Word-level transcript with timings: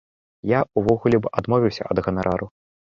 Я 0.51 0.59
ўвогуле 0.81 1.21
б 1.27 1.33
адмовіўся 1.43 1.83
ад 1.93 2.05
ганарару. 2.05 2.55